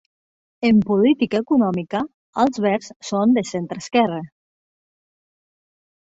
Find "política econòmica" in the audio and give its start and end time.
0.91-2.01